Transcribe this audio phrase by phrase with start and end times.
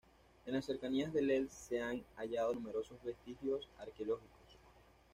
[0.47, 4.47] En las cercanías de Lel se han hallado numerosos vestigios arqueológicos.